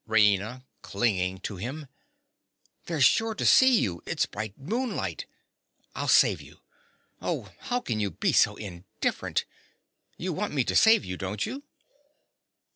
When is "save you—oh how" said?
6.07-7.81